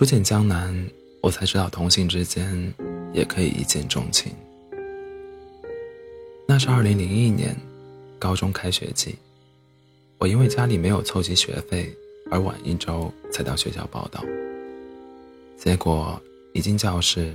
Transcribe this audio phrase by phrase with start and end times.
[0.00, 0.74] 初见江南，
[1.20, 2.72] 我才知道同性之间
[3.12, 4.32] 也可以一见钟情。
[6.48, 7.54] 那是二零零一年，
[8.18, 9.14] 高中开学季，
[10.16, 11.94] 我因为家里没有凑齐学费，
[12.30, 14.24] 而晚一周才到学校报到。
[15.58, 16.18] 结果
[16.54, 17.30] 一进教室，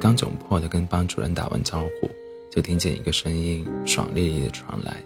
[0.00, 2.08] 刚窘迫的跟班主任打完招呼，
[2.48, 5.02] 就听见一个声音爽利利的传来：“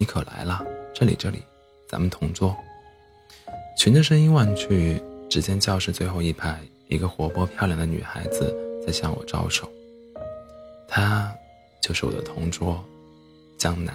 [0.00, 1.42] 你可来了，这里这里，
[1.86, 2.56] 咱们同桌。”
[3.76, 6.58] 循着声音望去，只见教室最后一排
[6.88, 8.52] 一个活泼漂亮的女孩子
[8.84, 9.70] 在向我招手。
[10.88, 11.30] 她
[11.82, 12.82] 就是我的同桌，
[13.58, 13.94] 江南。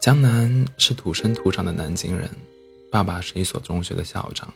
[0.00, 2.28] 江南是土生土长的南京人，
[2.90, 4.52] 爸爸是一所中学的校长，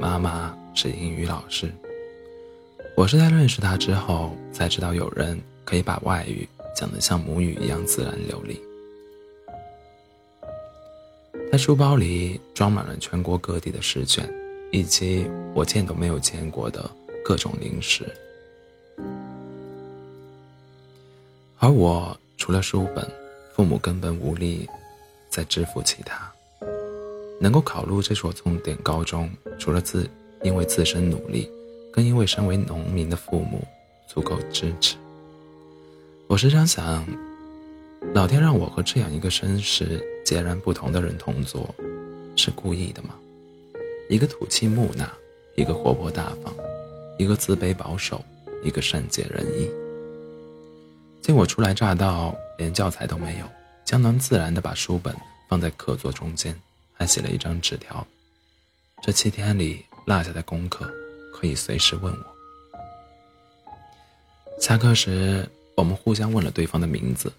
[0.00, 1.70] 妈妈是英语老师。
[2.96, 8.60] 我是在认识他之后才知道，有人可以把外语讲得像母语一样自然流利。
[11.52, 14.26] 他书包里装满了全国各地的试卷，
[14.70, 16.90] 以及我见都没有见过的
[17.22, 18.06] 各种零食。
[21.58, 23.06] 而我除了书本，
[23.54, 24.66] 父母根本无力
[25.28, 26.32] 再支付其他。
[27.38, 30.08] 能够考入这所重点高中，除了自
[30.42, 31.50] 因为自身努力，
[31.92, 33.62] 更因为身为农民的父母
[34.08, 34.96] 足够支持。
[36.28, 37.06] 我时常想，
[38.10, 41.74] 老天让我和这样一个身世截然不同的人同桌，
[42.36, 43.14] 是故意的吗？
[44.10, 45.08] 一个土气木讷，
[45.54, 46.52] 一个活泼大方，
[47.16, 48.22] 一个自卑保守，
[48.62, 49.70] 一个善解人意。
[51.22, 53.46] 见我初来乍到，连教材都没有，
[53.84, 55.16] 江南自然地把书本
[55.48, 56.54] 放在课桌中间，
[56.92, 58.06] 还写了一张纸条：
[59.02, 60.92] 这七天里落下的功课，
[61.32, 62.26] 可以随时问我。
[64.60, 67.32] 下课时，我们互相问了对方的名字，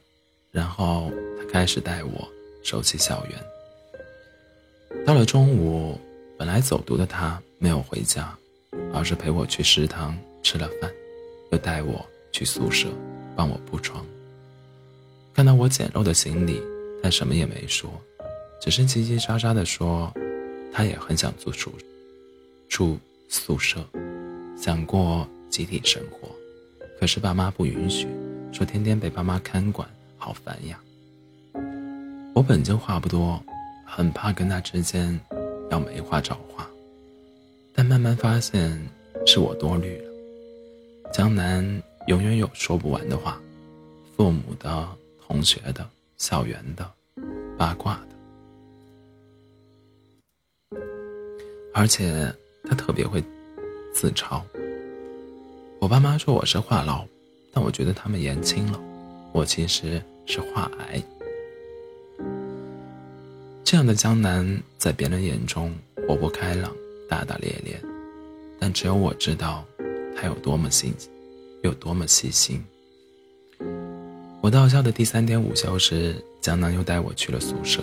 [0.53, 2.25] 然后他开始带我
[2.63, 5.05] 熟悉校园。
[5.05, 5.99] 到了中午，
[6.37, 8.33] 本来走读的他没有回家，
[8.93, 10.89] 而是陪我去食堂吃了饭，
[11.51, 12.87] 又带我去宿舍。
[13.35, 14.05] 帮我铺床。
[15.33, 16.61] 看到我简陋的行李，
[17.01, 17.89] 他什么也没说，
[18.61, 20.13] 只是叽叽喳喳地说，
[20.71, 21.71] 他也很想住宿，
[22.69, 23.83] 住宿舍，
[24.55, 26.29] 想过集体生活，
[26.99, 28.07] 可是爸妈不允许，
[28.51, 29.89] 说天天被爸妈看管，
[30.23, 30.79] 好烦呀。
[32.33, 33.43] 我本就话不多，
[33.85, 35.19] 很怕跟他之间
[35.69, 36.65] 要没话找话，
[37.73, 38.79] 但慢慢发现
[39.25, 40.09] 是我多虑了。
[41.11, 41.83] 江南。
[42.07, 43.41] 永远有说不完的话，
[44.17, 44.85] 父母的、
[45.25, 46.85] 同学的、校园的、
[47.57, 47.97] 八卦
[50.69, 50.77] 的，
[51.73, 52.29] 而且
[52.65, 53.23] 他特别会
[53.93, 54.41] 自嘲。
[55.79, 57.07] 我爸妈说我是话痨，
[57.53, 58.77] 但我觉得他们言轻了，
[59.31, 61.01] 我其实是化癌。
[63.63, 65.73] 这样的江南，在别人眼中
[66.07, 66.71] 活泼开朗、
[67.09, 67.81] 大大咧咧，
[68.59, 69.65] 但只有我知道
[70.15, 70.93] 他有多么心。
[71.63, 72.61] 有多么细心。
[74.41, 77.81] 我到校的第三天午休时，江南又带我去了宿舍，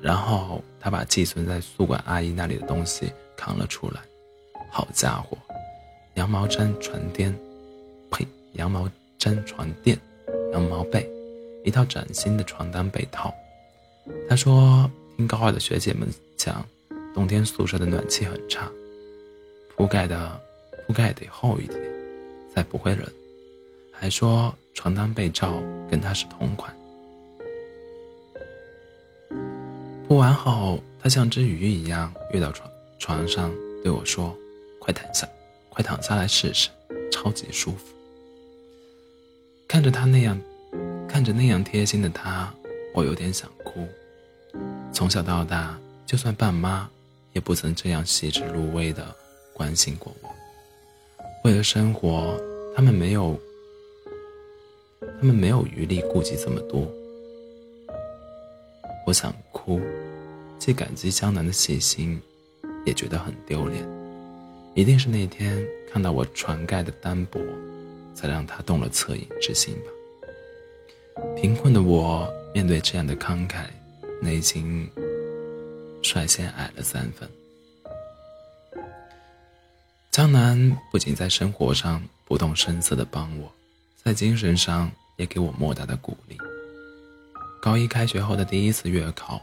[0.00, 4.00] 然后他把寄存在宿管阿姨那里的东西扛了出来。
[4.70, 5.36] 好家伙，
[6.14, 7.38] 羊毛毡床垫，
[8.10, 8.88] 呸，羊毛
[9.18, 10.00] 毡床垫，
[10.54, 11.06] 羊毛被，
[11.64, 13.34] 一套崭新的床单被套。
[14.28, 16.64] 他说，听高二的学姐们讲，
[17.12, 18.70] 冬天宿舍的暖气很差，
[19.74, 20.40] 铺盖的
[20.86, 21.80] 铺盖得厚一点。
[22.54, 23.04] 再不会冷，
[23.90, 25.60] 还说床单被罩
[25.90, 26.72] 跟他是同款。
[30.06, 32.70] 铺完后，他像只鱼一样跃到床
[33.00, 33.52] 床上
[33.82, 34.32] 对我说
[34.78, 35.28] ：“快躺下，
[35.68, 36.68] 快躺下来试试，
[37.10, 37.92] 超级舒服。”
[39.66, 40.40] 看着他那样，
[41.14, 42.52] 看着那样贴心的他，
[42.92, 43.86] 我有点想哭。
[44.92, 46.90] 从小到大，就算爸妈，
[47.32, 49.14] 也不曾这样细致入微的
[49.52, 50.28] 关心过我。
[51.44, 52.36] 为了生活，
[52.74, 53.38] 他们没有，
[55.20, 56.84] 他们没有余力顾及这么多。
[59.06, 59.80] 我想哭，
[60.58, 62.20] 既感激江南的细心，
[62.84, 63.86] 也觉得很丢脸。
[64.74, 67.38] 一定是那天看到我船盖的单薄，
[68.16, 69.93] 才让他动了恻隐之心吧。
[71.44, 73.66] 贫困的我面对这样的慷慨，
[74.22, 74.90] 内心
[76.02, 77.28] 率先矮了三分。
[80.10, 83.52] 江南不仅在生活上不动声色地帮我，
[84.02, 86.38] 在精神上也给我莫大的鼓励。
[87.60, 89.38] 高一开学后的第一次月考，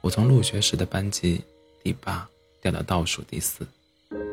[0.00, 1.38] 我从入学时的班级
[1.84, 2.26] 第八
[2.62, 3.66] 掉到倒数第四。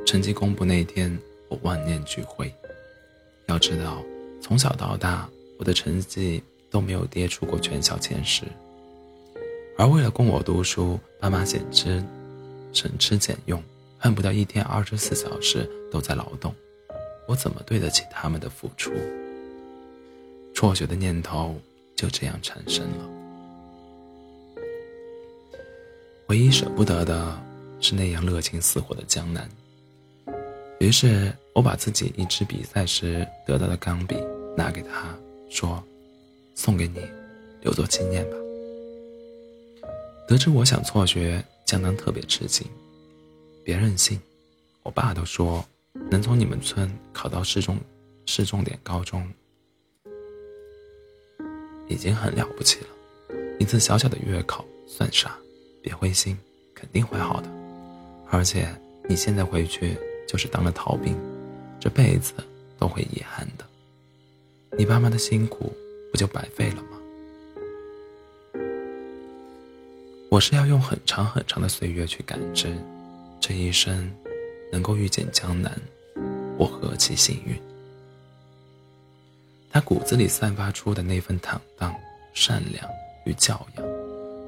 [0.06, 1.20] 成绩公布那天，
[1.50, 2.50] 我万念俱灰。
[3.48, 4.02] 要知道，
[4.42, 8.44] 从小到大，我的成绩都没有跌出过全校前十，
[9.78, 12.04] 而为了供我读书，爸妈简直
[12.74, 13.62] 省吃俭用，
[13.98, 16.54] 恨不得一天二十四小时都在劳动，
[17.28, 18.92] 我怎么对得起他们的付出？
[20.54, 21.56] 辍学的念头
[21.96, 23.10] 就这样产生了。
[26.28, 27.42] 唯一舍不得的
[27.80, 29.50] 是那样热情似火的江南。
[30.80, 34.16] 于是我把自己一支比赛时得到的钢笔
[34.56, 35.14] 拿给他，
[35.50, 35.84] 说
[36.60, 37.00] ：“送给你，
[37.62, 38.36] 留作纪念吧。”
[40.28, 42.68] 得知我想辍学，江南特别吃惊。
[43.64, 44.20] 别任性，
[44.84, 45.66] 我爸都说，
[46.12, 47.78] 能从你们村考到市重
[48.26, 49.26] 市重点高中，
[51.88, 52.88] 已经很了不起了。
[53.58, 55.38] 一次小小的月考算啥？
[55.82, 56.38] 别灰心，
[56.76, 57.50] 肯定会好的。
[58.30, 58.68] 而且
[59.08, 59.96] 你现在回去
[60.28, 61.16] 就是当了逃兵，
[61.80, 62.34] 这辈子
[62.78, 63.66] 都会遗憾的。
[64.78, 65.74] 你爸妈的辛苦
[66.12, 66.90] 不就白费了吗？
[70.30, 72.76] 我是要用很长很长的岁月去感知，
[73.42, 74.12] 这一生
[74.72, 75.76] 能够遇见江南，
[76.58, 77.60] 我何其幸运。
[79.72, 81.96] 他骨子里散发出的那份坦荡、
[82.34, 82.88] 善良
[83.26, 83.86] 与教养。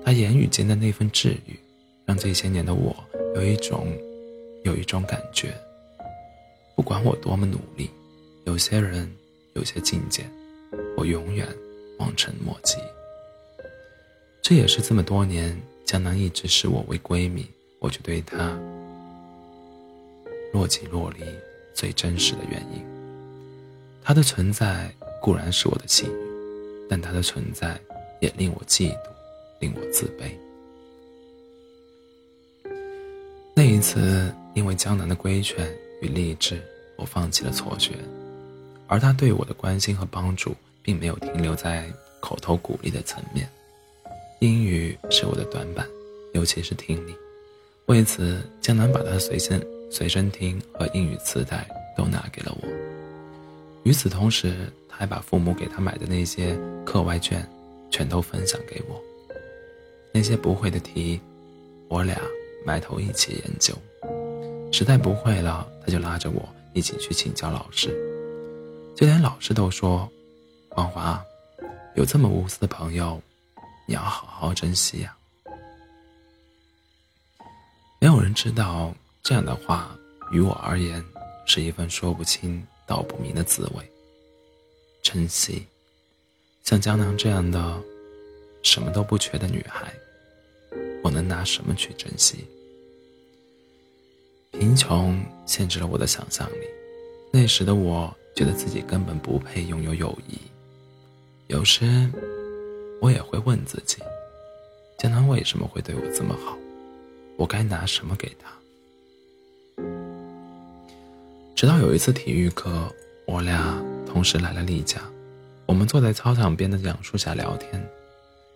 [0.03, 1.59] 他言语间的那份治愈，
[2.05, 2.95] 让这些年的我
[3.35, 3.87] 有一种，
[4.63, 5.53] 有一种感觉。
[6.75, 7.89] 不管我多么努力，
[8.45, 9.11] 有些人，
[9.53, 10.23] 有些境界，
[11.01, 11.47] 我永远
[11.97, 12.77] 望尘莫及。
[14.39, 17.43] 这也是这么多年江南一直视我为闺蜜，
[17.79, 18.55] 我就对她
[20.53, 21.23] 若即若离
[21.73, 22.85] 最真实的原因。
[24.03, 26.15] 她的存在固然是我的幸运，
[26.87, 27.81] 但她的存在
[28.19, 29.09] 也令我嫉妒。
[29.59, 30.31] 令我自卑。
[33.55, 35.71] 那一次，因为江南的规劝
[36.01, 36.59] 与励志，
[36.95, 37.93] 我放弃了辍学，
[38.87, 41.85] 而他对我的关心和帮助，并没有停留在
[42.19, 43.49] 口头鼓励的层面。
[44.39, 45.87] 英语是我的短板，
[46.33, 47.15] 尤其是听力。
[47.85, 51.67] 为此，江南把他随身随身听和英语磁带
[51.97, 52.67] 都拿给了我。
[53.83, 57.47] 与此同时，他还把父母给他买的那些课外卷，
[57.89, 59.01] 全都分享给我。
[60.13, 61.19] 那些不会的题，
[61.87, 62.19] 我俩
[62.65, 63.73] 埋头一起研究。
[64.71, 67.89] 实在不会了，他就拉着我一起去请教老师。
[68.95, 70.09] 就连老师都说
[70.75, 71.23] ：“王华，
[71.95, 73.21] 有这么无私的朋友，
[73.85, 75.15] 你要好好珍惜呀。”
[77.99, 79.95] 没有人知道，这样的话
[80.31, 81.03] 于我而言
[81.45, 83.91] 是一份说不清道不明的滋味。
[85.03, 85.67] 珍惜，
[86.63, 87.81] 像江南这样的
[88.63, 89.93] 什么都不缺的女孩。
[91.03, 92.47] 我能拿什么去珍惜？
[94.51, 96.67] 贫穷限制了我的想象力。
[97.31, 100.37] 那时的我觉得自己根本不配拥有友谊。
[101.51, 102.09] 有时，
[103.01, 103.97] 我也会问自己：
[104.97, 106.57] 江南为什么会对我这么好？
[107.35, 108.49] 我该拿什么给他？
[111.53, 112.89] 直到有一次体育课，
[113.27, 113.77] 我俩
[114.07, 115.01] 同时来了例假，
[115.65, 117.85] 我们坐在操场边的杨树下聊天。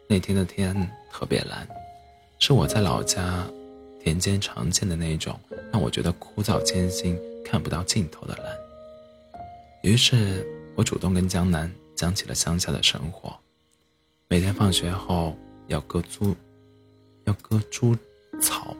[0.07, 0.73] 那天的天
[1.11, 1.67] 特别蓝。
[2.39, 3.45] 是我在老家
[4.01, 5.37] 田间常见的那种
[5.71, 8.55] 让我觉得枯燥艰辛、看不到尽头的蓝。
[9.83, 13.33] 于是我主动跟江南讲起了乡下的生活，
[14.27, 15.35] 每天放学后
[15.67, 16.35] 要割猪，
[17.23, 17.95] 要割猪
[18.41, 18.75] 草。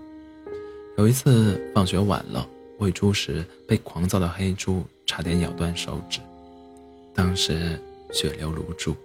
[0.98, 2.48] 有一次放学晚了，
[2.79, 6.19] 喂猪时被狂躁的黑猪差点咬断手指，
[7.13, 7.79] 当时
[8.12, 8.95] 血流如注，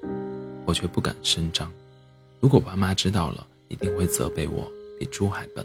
[0.64, 1.70] 我却不敢声张。
[2.40, 5.64] 如果爸妈知道了，一定会责备我比猪还笨。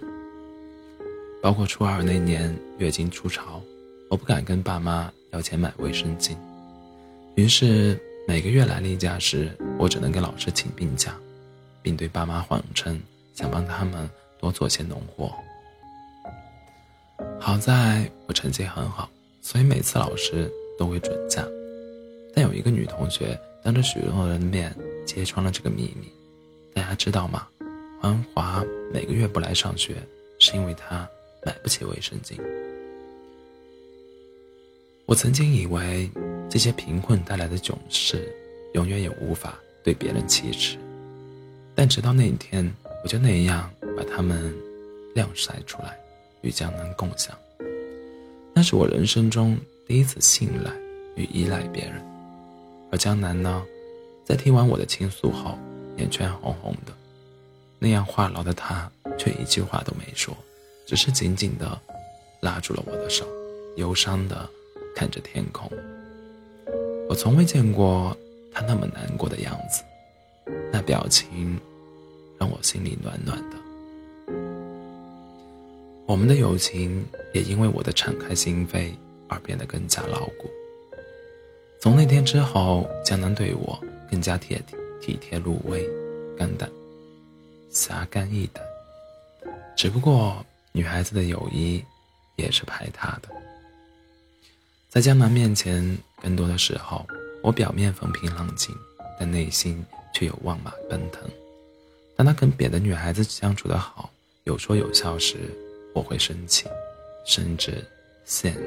[1.42, 3.62] 包括初二那年月经初潮，
[4.10, 6.36] 我不敢跟爸妈要钱买卫生巾，
[7.36, 11.16] 于是每个月来例假时，我只能跟老师请病假，
[11.84, 13.00] 并对爸妈谎称
[13.36, 15.32] 想帮他们多做些农活。
[17.40, 19.08] 好在我成绩很好，
[19.42, 21.46] 所以每次老师都会准假。
[22.34, 26.12] 但有一个女同学当着许多人的面揭穿了这个秘密，
[26.74, 27.48] 大家知道吗？
[28.02, 29.96] 黄华每个月不来上学，
[30.40, 31.08] 是因为他
[31.46, 32.40] 买不起卫生巾。
[35.08, 36.10] 我曾经以为
[36.50, 38.28] 这些贫困带来的囧事，
[38.74, 40.78] 永远也无法对别人启齿，
[41.76, 42.68] 但直到那一天，
[43.04, 44.52] 我就那样把它们
[45.14, 45.96] 晾晒出来，
[46.42, 47.38] 与江南共享。
[48.52, 49.56] 那是我人生中
[49.88, 50.72] 第一次信赖
[51.16, 52.04] 与依赖别人，
[52.92, 53.64] 而江南呢，
[54.24, 55.56] 在听完我的倾诉后，
[55.98, 56.92] 眼圈红红的。
[57.78, 60.36] 那样话痨的他，却一句话都没说，
[60.88, 61.80] 只是紧紧地
[62.40, 63.28] 拉住了我的手，
[63.76, 64.50] 忧伤的
[64.96, 65.70] 看着天空。
[67.08, 68.18] 我从未见过
[68.52, 69.84] 他那么难过的样子，
[70.72, 71.60] 那表情
[72.40, 73.58] 让我心里暖暖的。
[76.08, 78.92] 我们的友情也因为我的敞开心扉
[79.28, 80.50] 而变得更加牢固。
[81.80, 85.88] 从那天之后，江南对我更加体贴体贴入微，
[86.38, 86.70] 肝胆
[87.70, 88.64] 侠肝义胆。
[89.76, 91.84] 只不过女孩子的友谊
[92.38, 93.30] 也是排他的，
[94.96, 97.06] 在江南面前，更多的时候，
[97.44, 98.74] 我表面风平浪静，
[99.20, 101.30] 但内心却有万马奔腾。
[102.16, 104.10] 当他跟别的女孩子相处的好，
[104.46, 105.36] 有说有笑时，
[105.94, 106.66] 我会生气，
[107.26, 107.84] 甚至
[108.26, 108.62] 羡慕、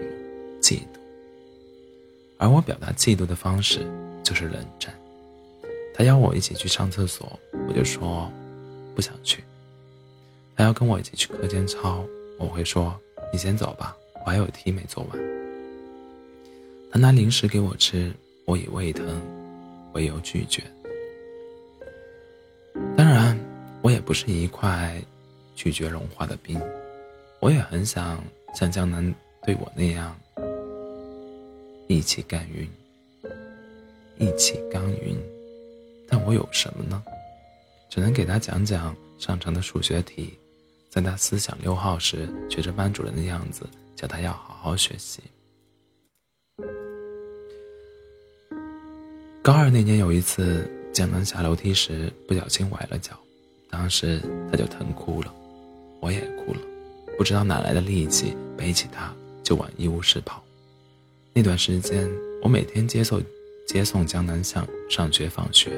[0.60, 0.98] 嫉妒。
[2.36, 3.90] 而我表达嫉妒的方式
[4.22, 4.94] 就是冷战。
[5.94, 8.30] 他邀我一起去上厕所，我就说
[8.94, 9.42] 不想去。
[10.54, 12.04] 他要跟我一起去课间操，
[12.38, 12.94] 我会说
[13.32, 15.37] 你先走吧，我还有题没做完。
[16.90, 18.12] 他拿零食给我吃，
[18.46, 19.06] 我以胃疼
[19.92, 20.62] 为由拒绝。
[22.96, 23.38] 当然，
[23.82, 25.00] 我也不是一块
[25.54, 26.60] 拒绝融化的冰，
[27.40, 28.22] 我也很想
[28.54, 29.14] 像江南
[29.44, 30.18] 对我那样
[31.88, 32.68] 一起干云，
[34.16, 35.16] 一起干云。
[36.08, 37.02] 但我有什么呢？
[37.90, 40.32] 只能给他讲讲上乘的数学题，
[40.88, 45.20] 在他思想溜号时学着班主任的样子，叫他要好好学习。
[49.48, 50.70] 高二那年有一次。
[50.92, 53.18] 江南下楼梯时不小心崴了脚，
[53.70, 55.32] 当时他就疼哭了，
[56.00, 56.60] 我也哭了，
[57.16, 59.10] 不知道哪来的力气背起他
[59.42, 60.42] 就往医务室跑。
[61.32, 62.10] 那段时间，
[62.42, 63.22] 我每天接送
[63.66, 65.70] 接送江南向上学放学，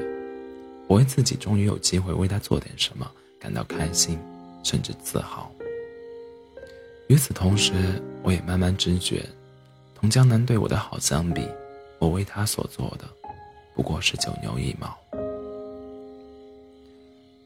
[0.87, 3.09] 我为自己终于有机会为他做点什么
[3.39, 4.19] 感到开心，
[4.63, 5.49] 甚至自豪。
[7.07, 7.71] 与此同时，
[8.21, 9.23] 我也慢慢知觉，
[9.93, 11.47] 同江南对我的好相比，
[11.99, 13.05] 我为他所做的
[13.75, 14.97] 不过是九牛一毛。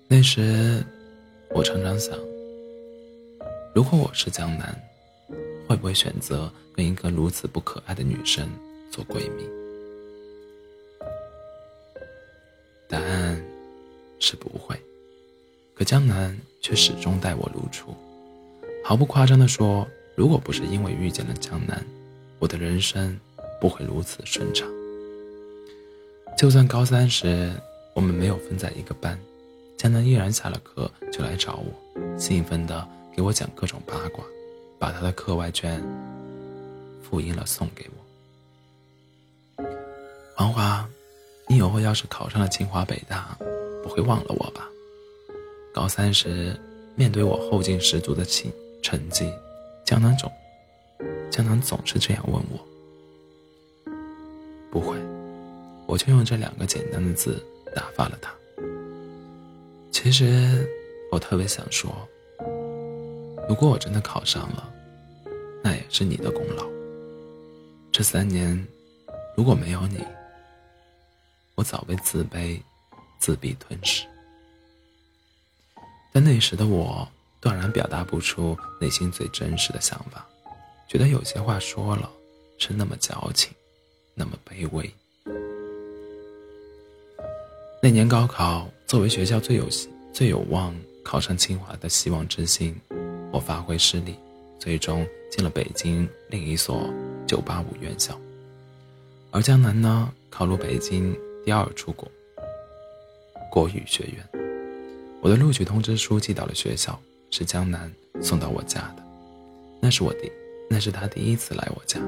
[0.08, 0.84] 那时，
[1.50, 2.18] 我常常想，
[3.74, 4.80] 如果我是江南，
[5.68, 8.48] 会不会选择跟一个如此不可爱的女生
[8.92, 9.44] 做闺蜜？
[12.88, 13.44] 答案
[14.20, 14.80] 是不会。
[15.74, 17.94] 可江南却始终待我如初。
[18.84, 21.84] 毫不夸张地说，如果不是因为遇见了江南，
[22.40, 23.20] 我的人生
[23.60, 24.75] 不会如此顺畅。
[26.38, 27.52] 就算高三时
[27.94, 29.18] 我们没有分在一个班。
[29.78, 34.24] 江南依然下了课就来找我，兴奋地给我讲各种八卦，
[34.80, 35.84] 把他的课外卷
[37.04, 37.86] 复印了送给
[39.58, 39.64] 我。
[40.36, 40.88] 黄华，
[41.48, 43.38] 你以后要是考上了清华北大，
[43.84, 44.68] 不会忘了我吧？
[45.74, 46.58] 高三时，
[46.96, 48.52] 面对我后劲十足的成
[48.82, 49.32] 成绩，
[49.86, 50.32] 江南总
[51.30, 53.92] 江南总是这样问我。
[54.72, 54.98] 不会，
[55.88, 57.44] 我就用这两个简单的字
[57.76, 58.34] 打发了他。
[59.92, 60.68] 其实，
[61.12, 61.96] 我特别想说，
[63.48, 64.72] 如果我真的考上了，
[65.64, 66.66] 那也是你的功劳。
[67.92, 68.68] 这三年，
[69.38, 70.04] 如果没有你，
[71.56, 72.62] 我早被自卑、
[73.20, 74.06] 自闭吞噬。
[76.12, 77.08] 但那时的我，
[77.40, 80.26] 断然表达不出内心最真实的想法，
[80.88, 82.10] 觉得有些话说了，
[82.58, 83.54] 是那么矫情，
[84.14, 84.94] 那么卑微。
[87.86, 89.70] 那年高考，作为学校最有
[90.12, 92.76] 最有望考上清华的希望之星，
[93.32, 94.16] 我发挥失利，
[94.58, 96.92] 最终进了北京另一所
[97.28, 98.20] 985院校。
[99.30, 101.16] 而江南呢，考入北京
[101.46, 102.12] 第二出国
[103.52, 104.42] 国语学院。
[105.22, 107.00] 我的录取通知书寄到了学校，
[107.30, 109.04] 是江南送到我家的。
[109.80, 110.32] 那是我第，
[110.68, 112.00] 那是他第一次来我家。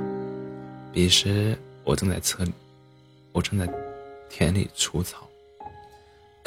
[0.92, 2.44] 彼时我正在车，
[3.32, 3.72] 我正在
[4.28, 5.30] 田里除草，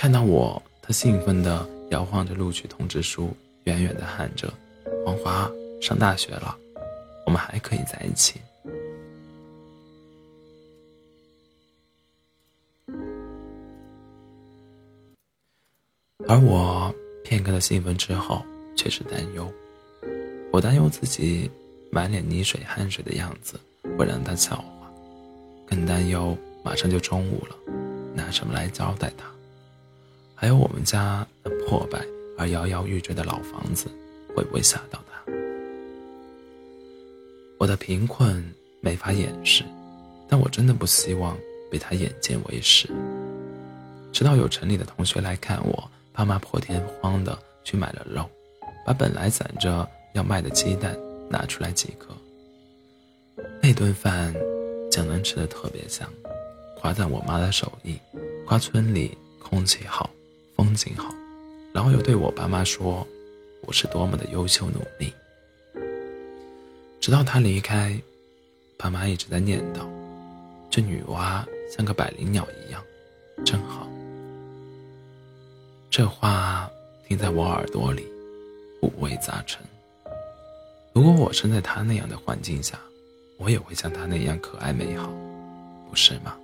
[0.00, 0.60] 看到我。
[0.80, 4.50] 他兴奋地摇晃着录取通知书，远远地喊着
[5.04, 5.46] ：“王华
[5.78, 6.56] 上大学了，
[7.26, 8.40] 我们还可以在一起。”
[16.26, 16.90] 而我
[17.22, 18.42] 片刻的兴奋之后，
[18.74, 19.52] 却是担忧。
[20.50, 21.50] 我担忧自己
[21.92, 23.60] 满脸泥水汗水的样子
[23.98, 24.90] 会让他笑话，
[25.68, 27.54] 更担忧马上就中午了，
[28.14, 29.26] 拿什么来招待他。
[30.40, 32.02] 还有我们家那破败
[32.38, 33.88] 而摇摇欲坠的老房子，
[34.34, 35.32] 会不会吓到他？
[37.58, 38.42] 我的贫困
[38.80, 39.62] 没法掩饰，
[40.26, 41.36] 但我真的不希望
[41.70, 42.88] 被他眼见为实。
[44.14, 48.24] 直到有城里的同学来看我，爸妈破天荒的去买了肉，
[48.86, 52.16] 把本来攒着要卖的鸡蛋拿出来几颗。
[53.62, 54.34] 那顿饭，
[54.90, 56.08] 江南吃的特别香，
[56.78, 57.98] 夸赞我妈的手艺，
[58.46, 60.08] 夸村里空气好。
[60.60, 61.14] 风景好，
[61.72, 63.06] 然后又对我爸妈说
[63.62, 65.10] 我是多么的优秀努力。
[67.00, 67.98] 直到他离开，
[68.76, 69.88] 爸妈一直在念叨
[70.70, 72.84] ：“这女娃像个百灵鸟一样，
[73.42, 73.88] 真好。”
[75.88, 76.70] 这话
[77.08, 78.06] 听在我耳朵里，
[78.82, 79.64] 五味杂陈。
[80.92, 82.78] 如果我生在他那样的环境下，
[83.38, 85.10] 我也会像他那样可爱美好，
[85.88, 86.36] 不是吗？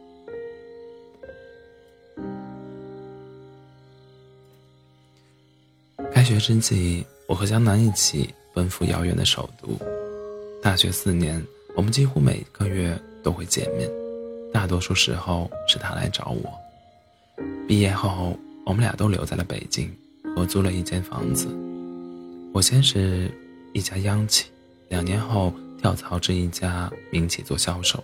[6.27, 9.79] 大学之际，我和江南一起奔赴遥远的首都。
[10.61, 11.41] 大学四年，
[11.77, 13.89] 我们几乎每个月都会见面，
[14.53, 16.53] 大多数时候是他来找我。
[17.69, 19.89] 毕业后，我们俩都留在了北京，
[20.35, 21.47] 合租了一间房子。
[22.53, 23.31] 我先是
[23.73, 24.47] 一家央企，
[24.89, 28.03] 两年后跳槽至一家民企做销售，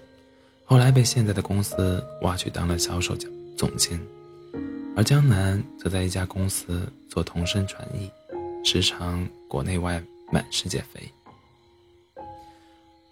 [0.64, 3.16] 后来被现在的公司挖去当了销售
[3.56, 4.00] 总监。
[4.94, 8.10] 而江南则在一家公司做同声传译，
[8.62, 11.00] 时常国内外满世界飞。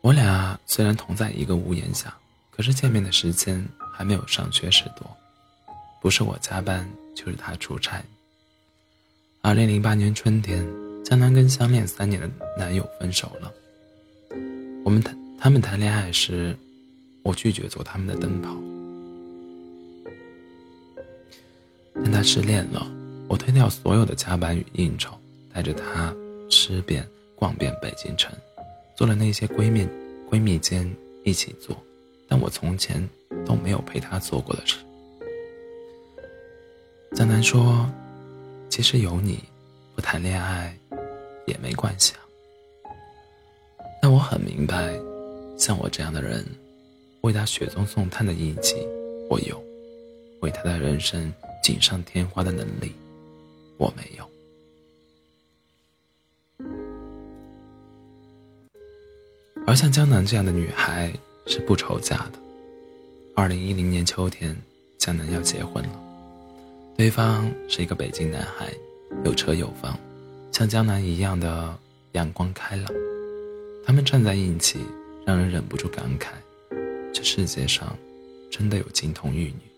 [0.03, 2.15] 我俩虽然同在一个屋檐下，
[2.51, 5.09] 可是见面的时间还没有上学时多。
[6.03, 8.03] 不是我加班，就是他出差。
[9.41, 10.67] 二零零八年春天，
[11.03, 13.51] 江南跟相恋三年的男友分手了。
[14.85, 16.55] 我们谈他们谈恋爱时，
[17.23, 18.55] 我拒绝做他们的灯泡。
[22.03, 22.87] 但他失恋了，
[23.29, 25.13] 我推掉所有的加班与应酬，
[25.53, 26.15] 带着他
[26.49, 28.33] 吃遍逛遍北京城。
[28.97, 29.87] 做了那些闺蜜
[30.31, 30.91] 闺蜜间
[31.25, 31.77] 一起做，
[32.29, 33.09] 但我从前
[33.47, 34.77] 都没有陪她做过的事。
[37.15, 37.89] 江南说
[38.69, 39.39] ：“其实有你，
[39.95, 40.77] 不谈恋爱
[41.47, 42.21] 也没关系啊。”
[44.03, 44.93] 但我很明白，
[45.59, 46.47] 像我这样的人，
[47.23, 48.77] 为他雪中送炭的义气
[49.29, 49.63] 我有，
[50.41, 52.93] 为他的人生锦上添花的能力
[53.77, 54.31] 我没有。
[59.67, 61.13] 而像江南这样的女孩
[61.47, 62.33] 是不愁嫁的。
[63.37, 64.57] 二零一零年秋天，
[64.99, 66.01] 江南要结婚了，
[66.97, 68.73] 对方是一个北京男孩，
[69.25, 69.97] 有车有房，
[70.51, 71.79] 像江南一样的
[72.13, 72.87] 阳光开朗。
[73.87, 74.81] 他们站在一起，
[75.25, 76.33] 让人忍不住感慨：
[77.15, 77.97] 这世界上
[78.51, 79.70] 真的有金童玉女。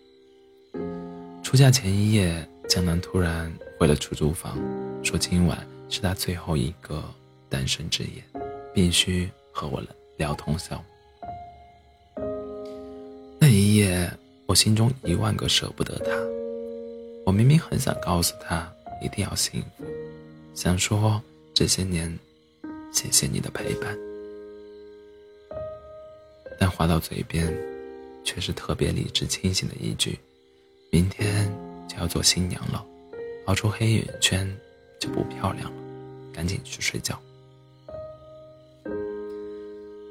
[1.53, 4.59] 出嫁前一夜，江南突然回了出租房，
[5.05, 7.05] 说今晚是他最后一个
[7.51, 8.25] 单身之夜，
[8.73, 9.29] 必须。
[9.53, 9.83] 和我
[10.17, 10.83] 聊通宵，
[13.39, 14.11] 那一夜
[14.47, 16.11] 我心中一万个舍不得他。
[17.27, 18.67] 我明明很想告诉他
[19.03, 19.85] 一定要幸福，
[20.55, 21.21] 想说
[21.53, 22.19] 这些年
[22.95, 23.95] 谢谢你的陪伴，
[26.59, 27.55] 但话到嘴边，
[28.25, 30.19] 却是特别理智清醒的一句
[30.95, 31.51] ：“明天
[31.89, 32.85] 就要做新娘了，
[33.47, 34.47] 熬出黑眼圈
[35.01, 35.83] 就不漂亮了，
[36.35, 37.19] 赶紧去睡觉。”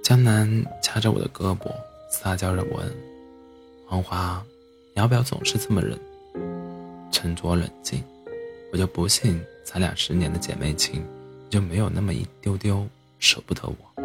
[0.02, 0.50] 江南
[0.82, 1.72] 掐着我的胳膊，
[2.10, 2.92] 撒娇着问
[3.86, 4.44] ：“黄华，
[4.96, 6.00] 你要不要总是这么冷，
[7.12, 8.04] 沉着冷静？
[8.74, 11.06] 我就不信咱俩十年的姐妹情，
[11.52, 12.88] 就没有那么一丢丢
[13.20, 14.04] 舍不得我。”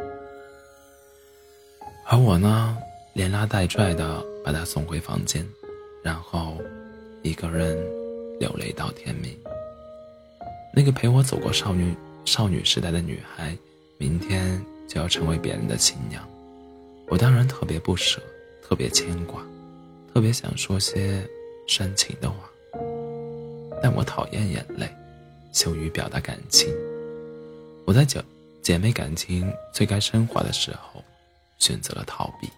[2.04, 2.76] 而我呢，
[3.14, 5.42] 连拉带拽的把她送回房间，
[6.06, 6.56] 然后
[7.24, 7.76] 一个人
[8.38, 9.36] 流泪到天明。
[10.72, 11.92] 那个陪我走过少女
[12.24, 13.58] 少女时代的女孩，
[13.98, 14.64] 明天。
[14.88, 16.22] 就要成为别人的新娘，
[17.08, 18.22] 我当然特别不舍，
[18.62, 19.44] 特别牵挂，
[20.14, 21.28] 特别想说些
[21.66, 22.36] 煽情的话。
[23.82, 24.88] 但我讨厌眼泪，
[25.52, 26.72] 羞于表达感情。
[27.84, 28.22] 我在姐
[28.62, 31.02] 姐妹感情最该升华的时候，
[31.58, 32.48] 选择了逃避。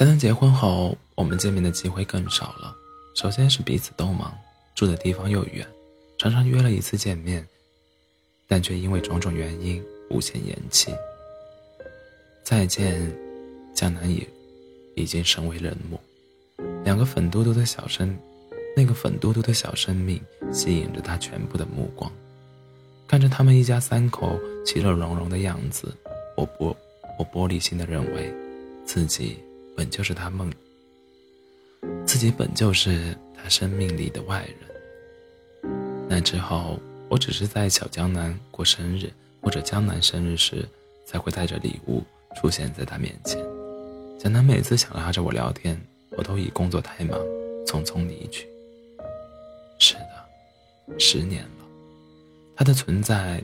[0.00, 2.74] 佳楠结婚后，我们见面的机会更少了。
[3.14, 4.34] 首先是彼此都忙，
[4.74, 5.66] 住的地方又远，
[6.16, 7.46] 常常约了一次见面。
[8.48, 10.90] 但却因为种种原因无限延期。
[12.42, 13.14] 再见，
[13.74, 14.26] 江南已
[14.94, 16.00] 已经成为人母。
[16.82, 18.18] 两个粉嘟嘟的小生，
[18.74, 20.18] 那个粉嘟嘟的小生命
[20.50, 22.10] 吸引着他全部的目光。
[23.06, 25.94] 看着他们一家三口其乐融融的样子，
[26.38, 26.74] 我玻
[27.18, 28.32] 我玻璃心的认为，
[28.86, 29.36] 自己
[29.80, 30.52] 本就是他梦，
[32.04, 35.72] 自己本就是他生命里的外人。
[36.06, 36.78] 那之后。
[37.10, 39.12] 我只是在小江南过生日
[39.42, 40.64] 或者江南生日时，
[41.04, 42.04] 才会带着礼物
[42.36, 43.36] 出现在他面前。
[44.16, 45.76] 江南每次想拉着我聊天，
[46.10, 47.18] 我都以工作太忙，
[47.66, 48.46] 匆匆离去。
[49.80, 51.66] 是的，十年了，
[52.54, 53.42] 他的存在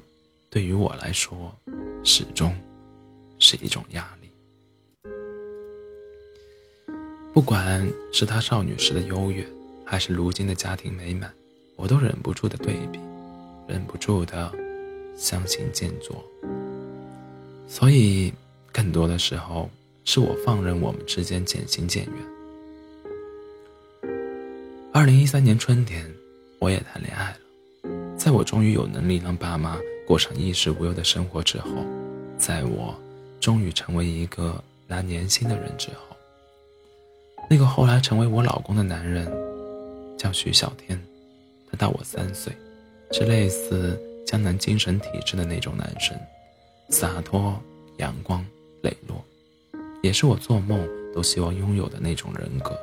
[0.48, 1.52] 对于我来说，
[2.04, 2.56] 始终
[3.40, 4.25] 是一种压力。
[7.36, 9.46] 不管是他少女时的优越，
[9.84, 11.30] 还是如今的家庭美满，
[11.76, 12.98] 我都忍不住的对比，
[13.68, 14.50] 忍不住的
[15.18, 16.16] 相形见绌。
[17.68, 18.32] 所以，
[18.72, 19.68] 更多的时候
[20.06, 22.14] 是我放任我们之间渐行渐远。
[24.90, 26.10] 二零一三年春天，
[26.58, 28.16] 我也谈恋爱了。
[28.16, 31.84] 在我终于有能力让爸妈过上衣食无忧的生活之后，
[32.38, 32.98] 在我
[33.40, 36.15] 终于成为一个拿年薪的人之后，
[37.48, 39.30] 那个后来成为我老公的男人
[40.18, 41.00] 叫徐小天，
[41.70, 42.52] 他大我三岁，
[43.12, 46.18] 是类似江南精神体质的那种男生，
[46.90, 47.58] 洒脱、
[47.98, 48.44] 阳光、
[48.82, 49.24] 磊落，
[50.02, 52.76] 也是我做梦都希望拥有的那种人格。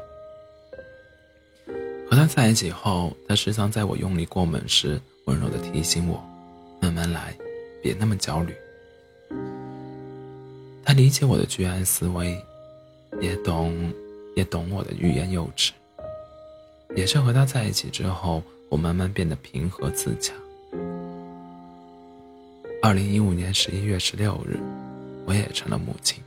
[2.10, 5.02] 和他在一起后，他时常在我用力过猛时。
[5.26, 6.22] 温柔的提醒我，
[6.82, 7.34] 慢慢来，
[7.82, 8.54] 别那么焦虑。
[10.84, 12.38] 他理解我的居安思危，
[13.22, 13.74] 也懂，
[14.36, 15.72] 也懂我的欲言又止。
[16.96, 20.34] 也是和他在一起之后，我慢慢变得平和自洽。
[22.82, 24.60] 二零一五年十一月十六日，
[25.26, 26.22] 我也成了母亲。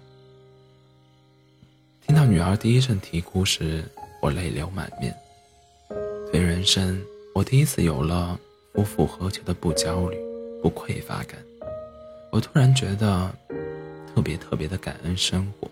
[2.07, 3.85] 听到女儿第一声啼哭时，
[4.21, 5.15] 我泪流满面。
[6.33, 7.01] 对人生，
[7.35, 8.39] 我第一次有了。
[8.75, 10.19] 夫复何求的不焦虑、
[10.63, 11.43] 不匮乏感，
[12.31, 13.35] 我突然觉得
[14.15, 15.67] 特别特别的感恩生活，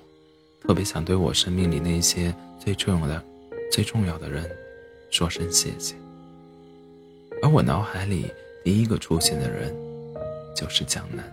[0.67, 3.23] 特别想对我生命里那些最重要的、
[3.71, 4.51] 最重要的人
[5.11, 5.95] 说声谢谢。
[7.43, 8.33] 而我脑海里
[8.65, 9.75] 第一个出现的人
[10.57, 11.25] 就是江南。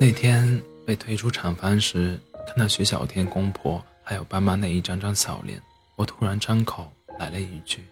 [0.00, 5.60] 那天被推出厂房时，看到徐小天公婆还有爸妈那一张张笑脸，
[5.96, 7.84] 我突然张口来了一句。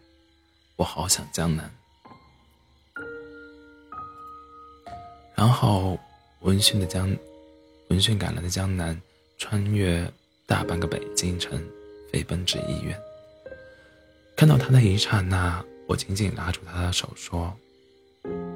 [0.77, 1.71] 我好想江南，
[5.35, 5.99] 然后
[6.41, 7.15] 闻讯的江，
[7.91, 8.99] 闻讯赶来的江南，
[9.41, 10.07] 穿越
[10.47, 11.59] 大半个北京城，
[12.13, 12.95] 飞奔至医院。
[14.37, 17.51] 看到他的一刹那，我紧紧拉住他的手说：“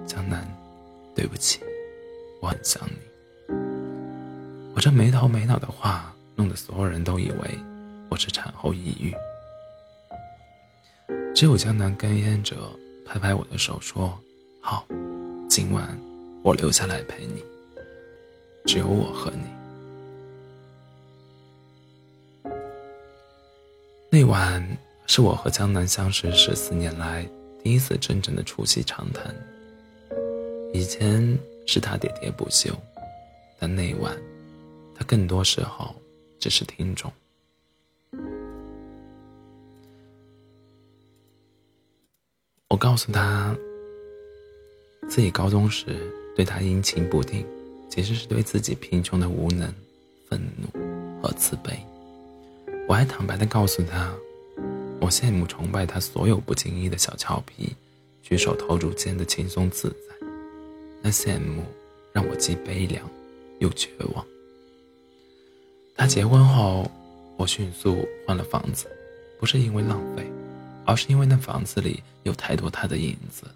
[0.07, 0.47] 江南，
[1.15, 1.59] 对不起，
[2.43, 3.55] 我很想你。”
[4.77, 7.59] 我这没头没脑的话，弄得所有人都以为
[8.11, 9.15] 我是产后抑郁。
[11.35, 12.57] 只有江南哽咽着
[13.07, 14.17] 拍拍我的手说
[14.61, 14.87] ：“好，
[15.49, 15.99] 今晚
[16.43, 17.43] 我留下来陪你。
[18.67, 19.47] 只有我和你。”
[24.25, 24.67] 晚
[25.07, 27.29] 是我和江南相识十四年来
[27.63, 29.35] 第一次真正的促膝长谈。
[30.73, 32.75] 以前是他喋喋不休，
[33.59, 34.17] 但那晚，
[34.95, 35.95] 他更多时候
[36.39, 37.13] 只是听众。
[42.69, 43.57] 我告诉他，
[45.09, 47.47] 自己高中时对他阴晴不定，
[47.89, 49.73] 其实是对自己贫穷的无能、
[50.29, 51.79] 愤怒和自卑。
[52.87, 54.15] 我还坦白的告诉他，
[55.01, 57.75] 我羡慕崇拜他所有不经意的小俏皮，
[58.23, 60.27] 举手投足间的轻松自在。
[61.03, 61.63] 那羡慕
[62.13, 63.09] 让我既悲凉
[63.59, 64.25] 又绝望。
[65.97, 66.91] 他结婚后，
[67.37, 68.87] 我迅速换了房子，
[69.39, 70.25] 不是因为浪费。
[70.87, 73.47] 而是因为那房子里有太多他的影子，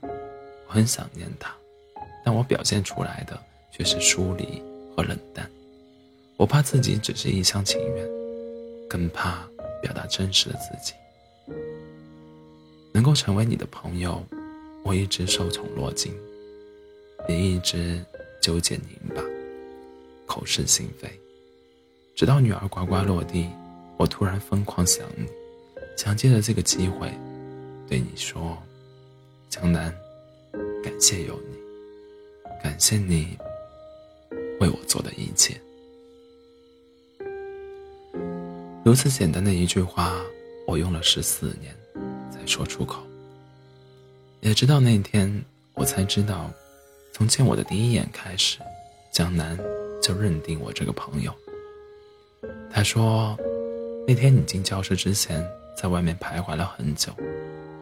[0.67, 1.55] 我很想念他，
[2.25, 3.39] 但我表现出来的
[3.71, 4.63] 却是疏离
[4.97, 5.47] 和冷淡。
[6.39, 8.09] 我怕自己只是一厢情愿，
[8.89, 9.47] 更怕
[9.83, 10.95] 表达真实的自己。
[12.93, 14.25] 能够成为你的朋友，
[14.85, 16.13] 我一直受宠若惊，
[17.29, 18.05] 也一直
[18.41, 19.23] 纠结拧巴，
[20.27, 21.09] 口是心非。
[22.17, 23.49] 直到女儿呱呱落地，
[23.97, 25.27] 我突然疯狂想你。
[25.97, 27.13] 想借着这个机会，
[27.89, 28.57] 对你说，
[29.49, 29.93] 江南，
[30.83, 31.57] 感谢有你，
[32.63, 33.37] 感谢你
[34.61, 35.61] 为我做的一切。
[38.89, 40.19] 如此简单的一句话，
[40.67, 41.77] 我用了十四年
[42.31, 43.03] 才说出口。
[44.41, 46.51] 也知道那天，我才知道，
[47.13, 48.61] 从见我的第一眼开始，
[49.13, 49.59] 江南
[50.01, 51.31] 就认定我这个朋友。
[52.71, 53.37] 他说，
[54.07, 55.47] 那天你进教室之前。
[55.77, 57.13] 在外面徘徊了很久，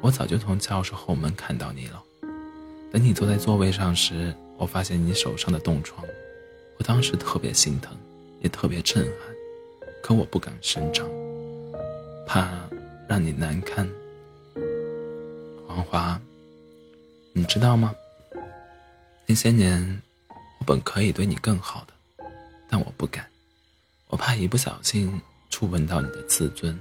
[0.01, 2.03] 我早就从教室后门看到你了。
[2.91, 6.05] 等你坐在座位上时，我发现你手上的冻疮，
[6.79, 7.97] 我当时特别心疼，
[8.41, 9.26] 也特别震撼，
[10.07, 11.05] 可我不敢声张，
[12.29, 12.49] 怕
[13.09, 13.85] 让你难堪。
[15.67, 16.21] 黄华，
[17.33, 17.93] 你知道吗？
[19.27, 20.01] 那些年，
[20.61, 22.25] 我本可以对你更好的，
[22.69, 23.29] 但我不敢，
[24.07, 26.81] 我怕一不小心触碰到你的自尊。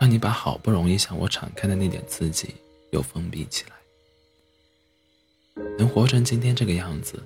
[0.00, 2.54] 让你把好不容易向我敞开的那点自己
[2.92, 5.62] 又封闭起来。
[5.76, 7.22] 能活成今天这个样子，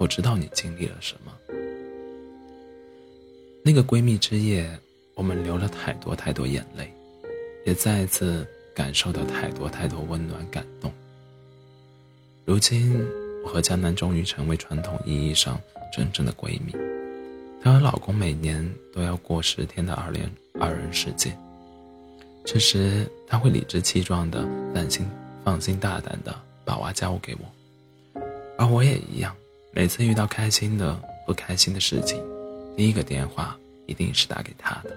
[0.00, 1.32] 我知道你经历了什么。
[3.62, 4.68] 那个闺蜜之夜，
[5.14, 6.90] 我们流了太多太多眼泪，
[7.66, 10.90] 也再一次感受到太多太多温暖感动。
[12.46, 12.98] 如今，
[13.44, 15.60] 我和江南终于成为传统意义上
[15.92, 16.74] 真正的闺蜜。
[17.62, 21.36] 她和老公每年都要过十天的二连二人世界。
[22.46, 25.06] 这时，她会理直气壮的、放心
[25.44, 28.20] 放心大胆的把娃交给我，
[28.56, 29.36] 而我也一样。
[29.72, 32.20] 每次遇到开心的不开心的事情，
[32.76, 34.96] 第一个电话一定是打给他的，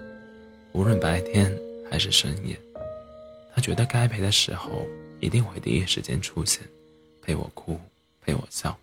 [0.72, 1.54] 无论白天
[1.90, 2.58] 还是深夜。
[3.54, 4.86] 他觉得该陪的时候，
[5.20, 6.62] 一定会第一时间出现。
[7.22, 7.78] 陪我哭，
[8.20, 8.78] 陪我笑，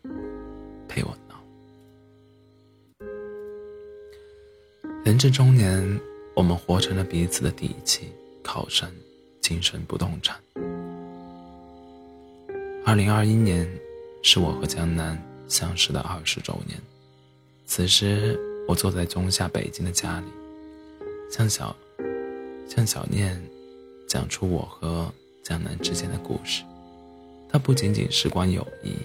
[0.88, 1.36] 陪我闹。
[5.04, 6.00] 人至中年，
[6.36, 8.92] 我们活成了彼此的底气、靠山、
[9.42, 10.40] 精神不动产。
[12.86, 13.70] 二零二一年，
[14.24, 16.80] 是我和江南相识的二十周年。
[17.66, 20.28] 此时，我坐在中夏北京的家里，
[21.30, 21.76] 向小
[22.68, 23.42] 向小念
[24.08, 25.12] 讲出我和
[25.44, 26.64] 江南之间的故事。
[27.50, 28.96] 它不仅仅事关友谊，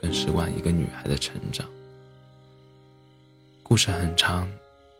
[0.00, 1.68] 更事关一个女孩的成长。
[3.64, 4.48] 故事很长，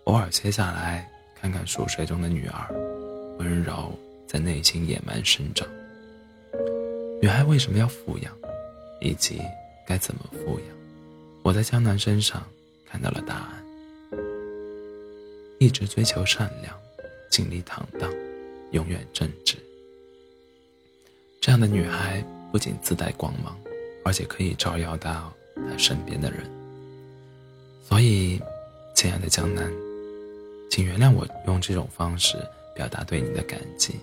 [0.05, 1.09] 偶尔切下来
[1.41, 2.75] 看看熟睡中的女儿，
[3.39, 5.69] 温柔在内心野蛮生长。
[7.23, 8.37] 女孩为什么要富养，
[9.01, 9.41] 以及
[9.87, 10.69] 该怎么富养，
[11.43, 12.43] 我在江南身上
[12.85, 13.68] 看到了答案。
[15.59, 16.75] 一直追求善良，
[17.31, 18.13] 尽力坦荡，
[18.71, 19.57] 永远正直。
[21.41, 22.25] 这样的女孩。
[22.51, 23.55] 不仅自带光芒，
[24.03, 26.51] 而且可以照耀到他身边的人。
[27.87, 28.41] 所以，
[28.95, 29.71] 亲爱的江南，
[30.71, 32.39] 请原谅我用这种方式
[32.75, 33.97] 表达对你的感激。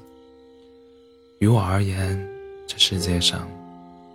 [1.39, 2.23] 于我而言，
[2.67, 3.49] 这世界上，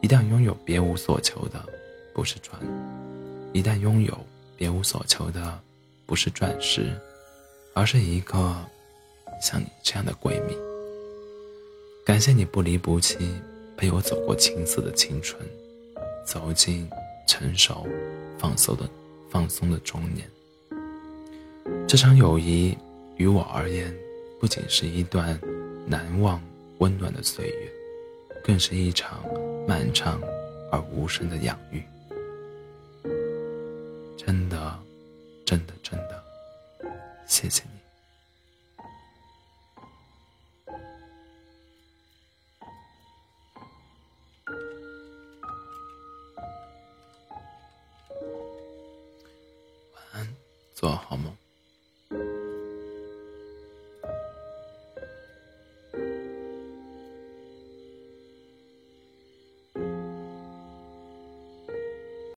[0.00, 1.60] 一旦拥有别无所求的，
[2.14, 2.56] 不是砖；
[3.52, 4.16] 一旦拥有
[4.56, 5.60] 别无所求的，
[6.06, 6.96] 不是钻石，
[7.74, 8.56] 而是一个
[9.40, 10.56] 像你这样的闺蜜。
[12.04, 13.16] 感谢你不离不弃。
[13.76, 15.42] 陪我走过青涩的青春，
[16.26, 16.86] 走进
[17.26, 17.88] 成熟、
[18.38, 18.86] 放松的
[19.30, 20.28] 放松的中年。
[21.88, 22.76] 这场友谊
[23.16, 23.90] 于我而言，
[24.38, 25.40] 不仅是一段
[25.86, 26.38] 难忘
[26.76, 27.72] 温暖的岁月，
[28.44, 29.24] 更是一场
[29.66, 30.20] 漫长
[30.70, 31.82] 而无声的养育。